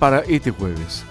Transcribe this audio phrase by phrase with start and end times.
[0.00, 1.04] para este jueves.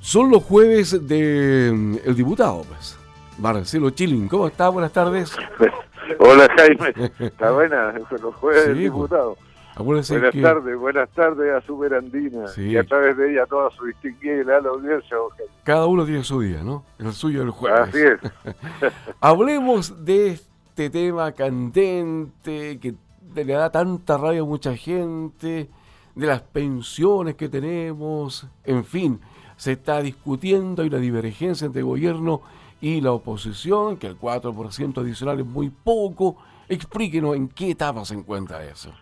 [0.00, 2.98] Son los jueves del mm, el diputado, pues.
[3.38, 4.68] Marcelo Chilling, ¿cómo está?
[4.68, 5.34] Buenas tardes.
[6.18, 8.84] Hola Jaime, está buena, los jueves del pues.
[8.84, 9.38] diputado.
[9.78, 14.44] buenas tardes, buenas tardes a Superandina y a través de ella toda su distinguida y
[14.44, 15.16] la audiencia.
[15.64, 16.84] Cada uno tiene su día, ¿no?
[16.98, 17.88] El suyo el jueves.
[17.88, 18.92] Así es.
[19.22, 22.94] Hablemos de este tema candente que
[23.34, 25.68] le da tanta rabia a mucha gente,
[26.14, 29.20] de las pensiones que tenemos, en fin,
[29.56, 32.42] se está discutiendo, hay una divergencia entre el gobierno
[32.80, 36.36] y la oposición, que el 4% adicional es muy poco.
[36.68, 38.92] Explíquenos en qué etapa se encuentra eso.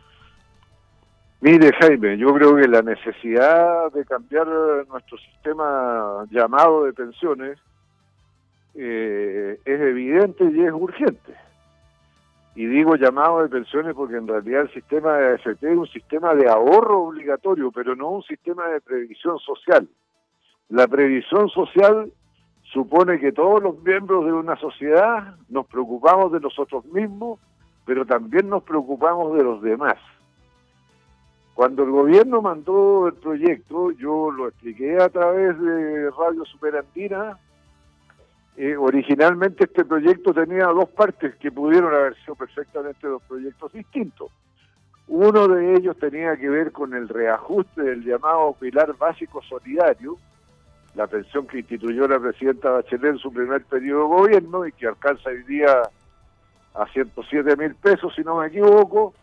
[1.41, 4.49] Mire, Jaime, yo creo que la necesidad de cambiar
[4.89, 7.59] nuestro sistema llamado de pensiones
[8.75, 11.48] eh, es evidente y es urgente
[12.59, 16.35] y digo llamado de pensiones porque en realidad el sistema de AFP es un sistema
[16.35, 19.89] de ahorro obligatorio, pero no un sistema de previsión social.
[20.69, 22.13] La previsión social
[22.73, 27.39] supone que todos los miembros de una sociedad nos preocupamos de nosotros mismos,
[27.87, 29.95] pero también nos preocupamos de los demás.
[31.55, 37.39] Cuando el gobierno mandó el proyecto, yo lo expliqué a través de Radio Superandina,
[38.61, 44.33] eh, originalmente este proyecto tenía dos partes que pudieron haber sido perfectamente dos proyectos distintos.
[45.07, 50.17] Uno de ellos tenía que ver con el reajuste del llamado pilar básico solidario,
[50.97, 54.89] la pensión que instituyó la presidenta Bachelet en su primer periodo de gobierno y que
[54.89, 55.83] alcanza hoy día
[56.75, 59.15] a 107 mil pesos, si no me equivoco,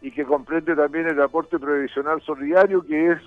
[0.00, 3.18] y que comprende también el aporte previsional solidario, que es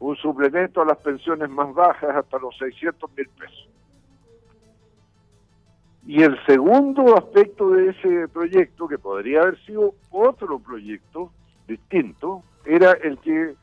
[0.00, 3.68] un suplemento a las pensiones más bajas hasta los 600 mil pesos.
[6.14, 11.32] Y el segundo aspecto de ese proyecto, que podría haber sido otro proyecto
[11.66, 13.56] distinto, era el que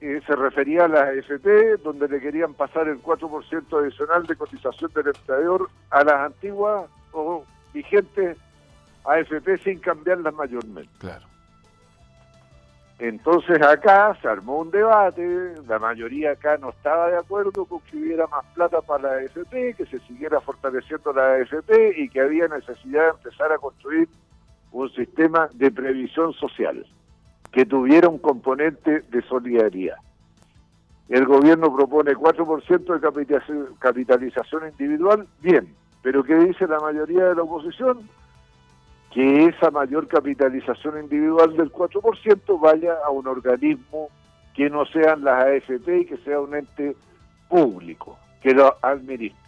[0.00, 4.92] eh, se refería a la AFP, donde le querían pasar el 4% adicional de cotización
[4.94, 8.38] del empleador a las antiguas o vigentes
[9.04, 10.88] AFP sin cambiarlas mayormente.
[11.00, 11.26] Claro.
[12.98, 17.98] Entonces acá se armó un debate, la mayoría acá no estaba de acuerdo con que
[17.98, 22.48] hubiera más plata para la AFP, que se siguiera fortaleciendo la AFP y que había
[22.48, 24.08] necesidad de empezar a construir
[24.72, 26.86] un sistema de previsión social
[27.52, 29.96] que tuviera un componente de solidaridad.
[31.08, 37.42] El gobierno propone 4% de capitalización individual, bien, pero ¿qué dice la mayoría de la
[37.42, 38.08] oposición?
[39.16, 44.10] Que esa mayor capitalización individual del 4% vaya a un organismo
[44.54, 46.94] que no sean las AFP y que sea un ente
[47.48, 49.40] público, que lo administre.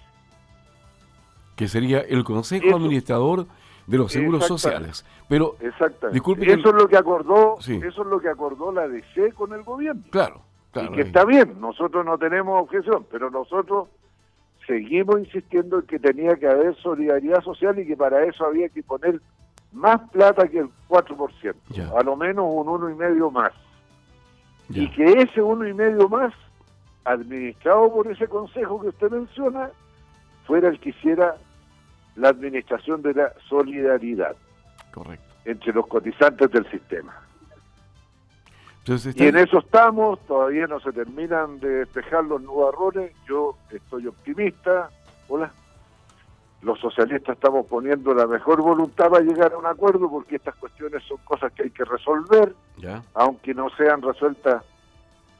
[1.54, 3.44] Que sería el Consejo Administrador
[3.86, 5.04] de los Seguros Sociales.
[5.28, 6.50] Pero, Exactamente.
[6.50, 10.04] eso es lo que acordó, eso es lo que acordó la DC con el gobierno.
[10.08, 10.40] Claro,
[10.72, 10.94] claro.
[10.94, 13.88] Y que está bien, nosotros no tenemos objeción, pero nosotros
[14.66, 18.82] seguimos insistiendo en que tenía que haber solidaridad social y que para eso había que
[18.82, 19.20] poner
[19.72, 21.54] más plata que el 4%,
[21.96, 23.52] a lo menos un uno y medio más.
[24.70, 26.32] Y que ese uno y medio más,
[27.04, 29.70] administrado por ese consejo que usted menciona,
[30.46, 31.36] fuera el que hiciera
[32.16, 34.36] la administración de la solidaridad
[34.92, 35.34] Correcto.
[35.44, 37.14] entre los cotizantes del sistema.
[39.14, 44.88] Y en eso estamos, todavía no se terminan de despejar los nubarrones, yo estoy optimista.
[45.28, 45.52] Hola
[46.62, 51.02] los socialistas estamos poniendo la mejor voluntad para llegar a un acuerdo porque estas cuestiones
[51.04, 52.54] son cosas que hay que resolver,
[53.14, 54.64] aunque no sean resueltas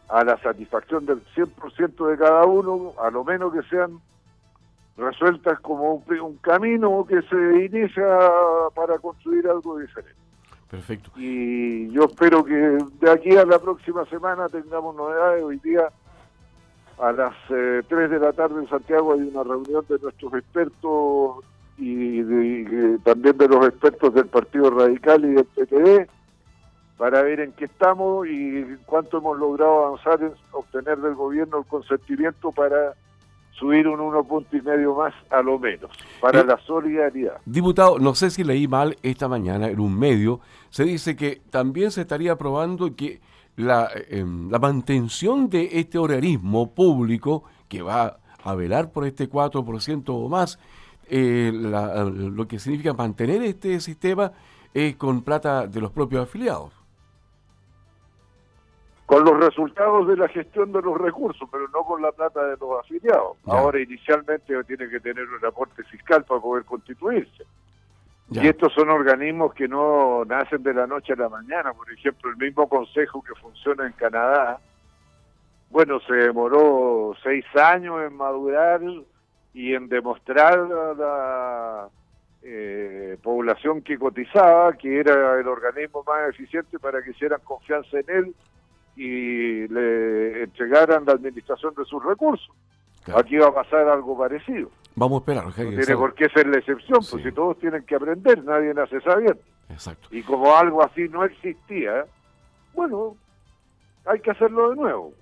[0.09, 4.01] a la satisfacción del 100% de cada uno, a lo menos que sean
[4.97, 8.05] resueltas como un, camino que se inicia
[8.75, 10.19] para construir algo diferente.
[10.71, 11.11] Perfecto.
[11.17, 15.43] Y yo espero que de aquí a la próxima semana tengamos novedades.
[15.43, 15.89] Hoy día
[17.01, 21.45] a las eh, 3 de la tarde en Santiago hay una reunión de nuestros expertos
[21.79, 22.23] y,
[23.05, 26.11] también de los expertos del Partido Radical y del PTD
[26.97, 31.65] para ver en qué estamos y cuánto hemos logrado avanzar en obtener del gobierno el
[31.67, 32.95] consentimiento para
[33.53, 35.91] subir un uno punto y medio más a lo menos,
[36.21, 37.41] para eh, la solidaridad.
[37.45, 40.41] Diputado, no sé si leí mal esta mañana en un medio,
[40.71, 43.21] se dice que también se estaría aprobando que
[43.59, 50.15] la, em, la mantención de este organismo público que va a velar por este 4%
[50.15, 50.59] o más,
[51.09, 54.33] eh, lo que significa mantener este sistema
[54.73, 56.73] es con plata de los propios afiliados.
[59.07, 62.57] Con los resultados de la gestión de los recursos, pero no con la plata de
[62.59, 63.39] los afiliados.
[63.47, 67.45] Ahora inicialmente tiene que tener un aporte fiscal para poder constituirse.
[68.31, 71.73] Y estos son organismos que no nacen de la noche a la mañana.
[71.73, 74.61] Por ejemplo, el mismo consejo que funciona en Canadá,
[75.71, 78.83] bueno, se demoró seis años en madurar
[79.55, 81.89] y en demostrar a la
[82.43, 88.05] eh, población que cotizaba que era el organismo más eficiente para que hicieran confianza en
[88.09, 88.35] él
[88.97, 92.51] y le entregaran la administración de sus recursos.
[93.15, 94.71] Aquí va a pasar algo parecido.
[94.99, 95.45] Vamos a esperar.
[95.47, 99.01] No tiene por qué ser la excepción, porque si todos tienen que aprender, nadie nace
[99.01, 99.41] sabiendo.
[99.71, 100.09] Exacto.
[100.11, 102.07] Y como algo así no existía,
[102.75, 103.17] bueno,
[104.07, 105.13] hay que hacerlo de nuevo.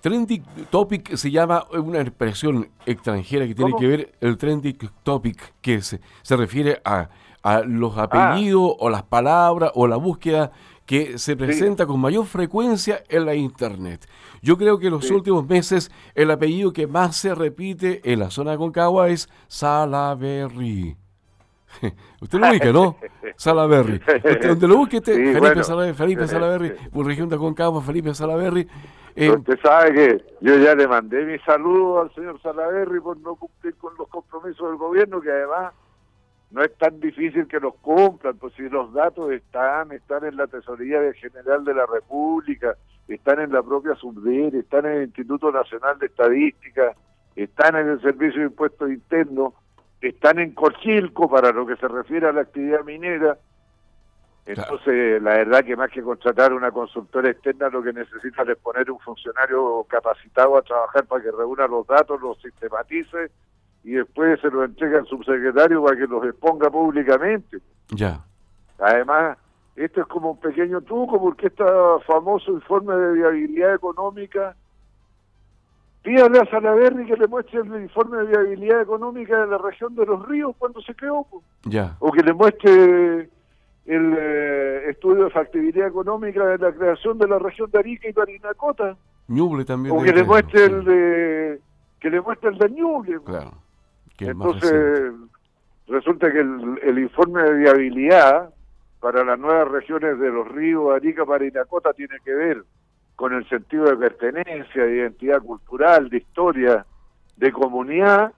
[0.00, 5.80] Trending topic se llama una expresión extranjera que tiene que ver el trending topic, que
[5.80, 7.08] se, se refiere a,
[7.42, 8.04] a los ah.
[8.04, 10.52] apellidos o las palabras o la búsqueda
[10.86, 14.06] que se presenta con mayor frecuencia en la Internet.
[14.42, 18.30] Yo creo que en los últimos meses el apellido que más se repite en la
[18.30, 20.96] zona de Concagua es Salaberry.
[22.20, 22.96] Usted lo ubica, ¿no?
[23.36, 24.00] Salaberry.
[24.46, 28.68] donde lo busque, Felipe, Salaberry, Felipe Salaberry, por región de Concagua, Felipe Salaberry.
[29.14, 33.34] Eh, usted sabe que yo ya le mandé mi saludo al señor Salaberry por no
[33.36, 35.72] cumplir con los compromisos del gobierno, que además
[36.52, 40.46] no es tan difícil que los cumplan, pues si los datos están, están en la
[40.46, 42.76] Tesorería General de la República,
[43.08, 46.94] están en la propia SUBDER, están en el Instituto Nacional de Estadística,
[47.34, 49.54] están en el Servicio de Impuestos Internos,
[50.02, 53.38] están en Corchilco para lo que se refiere a la actividad minera.
[54.44, 58.90] Entonces, la verdad que más que contratar una consultora externa, lo que necesita es poner
[58.90, 63.30] un funcionario capacitado a trabajar para que reúna los datos, los sistematice
[63.84, 67.58] y después se lo entrega al subsecretario para que los exponga públicamente.
[67.90, 68.24] Ya.
[68.78, 69.38] Además,
[69.76, 71.64] esto es como un pequeño truco porque este
[72.06, 74.54] famoso informe de viabilidad económica,
[76.02, 80.06] pídale a Salaverri que le muestre el informe de viabilidad económica de la región de
[80.06, 81.26] los ríos cuando se creó.
[81.64, 81.96] Ya.
[82.00, 83.30] O que le muestre
[83.86, 88.12] el eh, estudio de factibilidad económica de la creación de la región de Arica y
[88.12, 88.96] Parinacota.
[89.28, 89.96] Ñuble también.
[89.96, 91.60] O que le muestre el de
[91.98, 93.20] que le muestre el de Ñuble.
[93.24, 93.61] Claro.
[94.30, 95.12] Entonces,
[95.88, 98.50] resulta que el, informe de viabilidad
[99.00, 102.64] para las nuevas regiones de los ríos Arica, Parinacota tiene que ver
[103.16, 106.86] con el sentido de pertenencia, de identidad cultural, de historia,
[107.36, 108.32] de comunidad,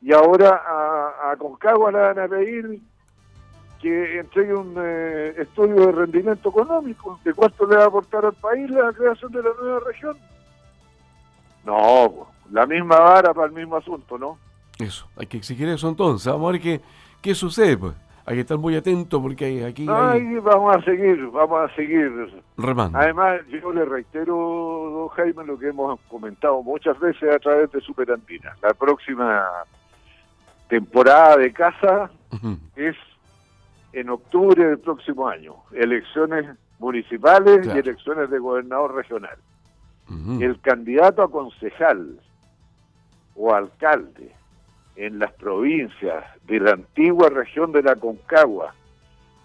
[0.00, 2.80] y ahora a, a Concagua le van a pedir
[3.82, 8.34] que entregue un eh, estudio de rendimiento económico, de cuánto le va a aportar al
[8.34, 10.16] país la creación de la nueva región.
[11.64, 14.38] No, la misma vara para el mismo asunto, ¿no?
[14.82, 16.30] Eso, hay que exigir eso entonces.
[16.30, 16.80] Vamos a ver qué,
[17.20, 17.94] qué sucede, pues.
[18.24, 19.84] Hay que estar muy atento porque aquí...
[19.90, 22.42] Ay, vamos a seguir, vamos a seguir.
[22.56, 22.96] Remando.
[22.96, 27.80] Además, yo le reitero, don Jaime, lo que hemos comentado muchas veces a través de
[27.80, 28.54] Superandina.
[28.62, 29.44] La próxima
[30.68, 32.10] temporada de casa
[32.76, 32.94] es
[33.92, 35.56] en octubre del próximo año.
[35.72, 36.46] Elecciones
[36.78, 39.36] municipales y elecciones de gobernador regional.
[40.40, 42.20] El candidato a concejal
[43.34, 44.32] o alcalde
[44.96, 48.74] en las provincias de la antigua región de la Concagua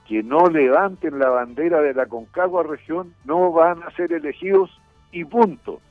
[0.08, 4.70] que no levanten la bandera de la Concagua región no van a ser elegidos
[5.12, 5.82] y punto.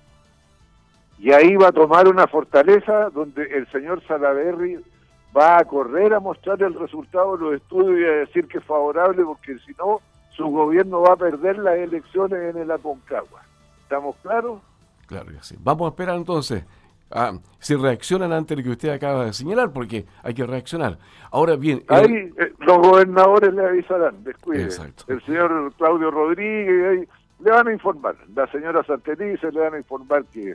[1.19, 4.83] Y ahí va a tomar una fortaleza donde el señor Salaverry
[5.37, 8.65] va a correr a mostrar el resultado de los estudios y a decir que es
[8.65, 10.01] favorable porque si no
[10.31, 13.43] su gobierno va a perder las elecciones en la Concagua.
[13.83, 14.61] ¿Estamos claros?
[15.07, 15.57] Claro que sí.
[15.61, 16.65] Vamos a esperar entonces
[17.11, 20.99] Ah, si reaccionan ante lo que usted acaba de señalar, porque hay que reaccionar.
[21.31, 21.85] Ahora bien...
[21.89, 24.69] Ahí eh, los gobernadores le avisarán, descuide.
[25.09, 27.09] El señor Claudio Rodríguez,
[27.41, 28.17] le van a informar.
[28.35, 30.55] La señora Santelice le van a informar que,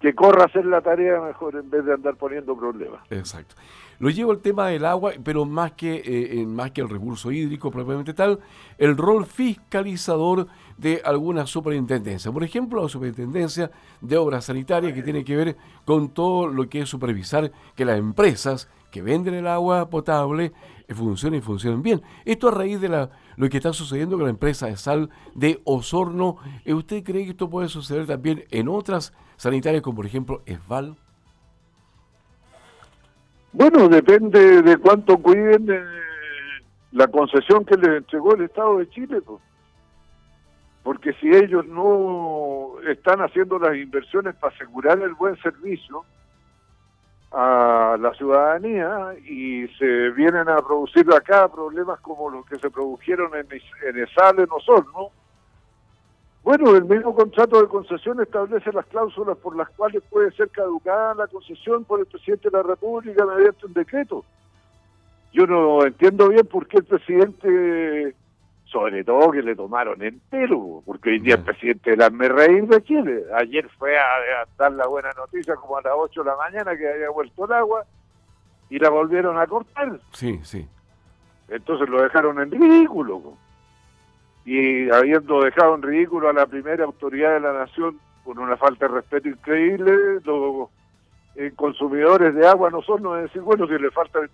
[0.00, 3.00] que corra a hacer la tarea mejor en vez de andar poniendo problemas.
[3.10, 3.54] Exacto.
[3.98, 7.70] Lo llevo el tema del agua, pero más que, eh, más que el recurso hídrico
[7.70, 8.40] propiamente tal,
[8.76, 12.30] el rol fiscalizador de alguna superintendencia.
[12.30, 13.70] Por ejemplo, la superintendencia
[14.02, 17.98] de obras sanitarias que tiene que ver con todo lo que es supervisar que las
[17.98, 20.52] empresas que venden el agua potable
[20.88, 22.00] eh, funcionen y funcionen bien.
[22.24, 25.60] Esto a raíz de la, lo que está sucediendo con la empresa de sal de
[25.64, 26.38] Osorno.
[26.64, 30.96] Eh, ¿Usted cree que esto puede suceder también en otras sanitarias como por ejemplo Esval?
[33.52, 35.84] Bueno, depende de cuánto cuiden eh,
[36.92, 39.20] la concesión que les entregó el Estado de Chile.
[39.20, 39.42] Pues
[40.82, 46.04] porque si ellos no están haciendo las inversiones para asegurar el buen servicio
[47.98, 53.46] la ciudadanía y se vienen a producir acá problemas como los que se produjeron en,
[53.50, 55.10] en Esal, en Osorno,
[56.46, 61.12] bueno, el mismo contrato de concesión establece las cláusulas por las cuales puede ser caducada
[61.16, 64.24] la concesión por el presidente de la República mediante un decreto.
[65.32, 68.14] yo no entiendo bien por qué el presidente,
[68.66, 72.66] sobre todo que le tomaron el pelo, porque hoy día el presidente de la reír
[72.66, 73.24] de Chile.
[73.34, 74.04] Ayer fue a,
[74.58, 77.52] dar la buena noticia como a las 8 de la mañana que había vuelto el
[77.52, 77.84] agua
[78.68, 80.00] y la volvieron a cortar.
[80.12, 80.66] Sí, sí.
[81.48, 83.34] Entonces lo dejaron en ridículo.
[84.44, 88.88] Y habiendo dejado en ridículo a la primera autoridad de la nación con una falta
[88.88, 90.68] de respeto increíble, los
[91.36, 94.30] eh, consumidores de agua no son no decir, bueno, si le falta el,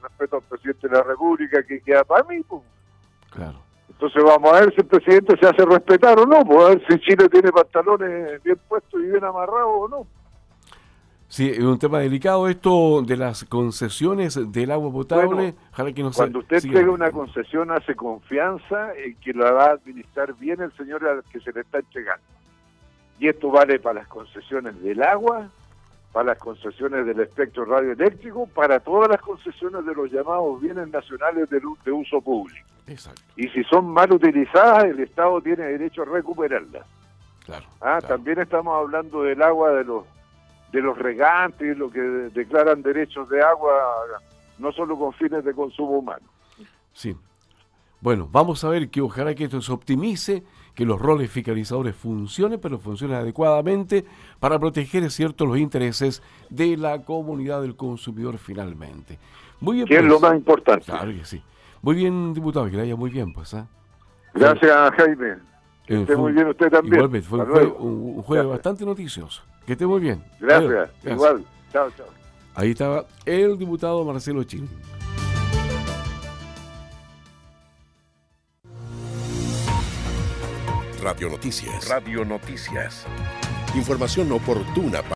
[0.00, 2.40] respeto al presidente de la República, que queda para mí?
[2.42, 2.62] Pues.
[3.30, 3.71] Claro.
[4.02, 6.84] Entonces vamos a ver si el presidente se hace respetar o no, pues a ver
[6.88, 10.06] si Chile tiene pantalones bien puestos y bien amarrados o no.
[11.28, 15.54] Sí, es un tema delicado esto de las concesiones del agua potable.
[15.94, 20.60] que cuando usted tenga una concesión, hace confianza en que la va a administrar bien
[20.60, 22.24] el señor al que se le está entregando.
[23.20, 25.48] Y esto vale para las concesiones del agua,
[26.10, 31.48] para las concesiones del espectro radioeléctrico, para todas las concesiones de los llamados bienes nacionales
[31.48, 32.71] de, de uso público.
[32.86, 33.22] Exacto.
[33.36, 36.84] Y si son mal utilizadas, el Estado tiene derecho a recuperarlas.
[37.44, 40.04] Claro, ah, También estamos hablando del agua de los
[40.72, 43.72] de los regantes, lo que declaran derechos de agua,
[44.58, 46.26] no solo con fines de consumo humano.
[46.94, 47.14] Sí.
[48.00, 50.42] Bueno, vamos a ver que ojalá que esto se optimice,
[50.74, 54.04] que los roles fiscalizadores funcionen, pero funcionen adecuadamente
[54.40, 59.18] para proteger, es cierto, los intereses de la comunidad del consumidor finalmente.
[59.60, 59.86] Muy bien.
[59.86, 60.22] Que es lo pues.
[60.22, 60.86] más importante.
[60.86, 61.42] Claro que sí.
[61.82, 63.52] Muy bien, diputado, que le haya muy bien, pues.
[63.54, 63.66] ¿ah?
[64.34, 65.36] Gracias, Jaime.
[65.84, 66.94] Que esté muy bien usted también.
[66.94, 69.42] Igualmente, fue un jueves, bastante noticioso.
[69.66, 70.22] Que esté muy bien.
[70.40, 70.90] Gracias.
[71.04, 71.44] Igual.
[71.72, 72.06] Chao, chao.
[72.54, 74.68] Ahí estaba el diputado Marcelo Chin.
[81.02, 81.88] Radio Noticias.
[81.88, 83.06] Radio Noticias.
[83.74, 85.02] Información oportuna.